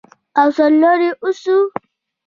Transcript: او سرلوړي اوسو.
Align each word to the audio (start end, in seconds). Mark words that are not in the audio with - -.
او 0.39 0.47
سرلوړي 0.57 1.09
اوسو. 1.23 1.57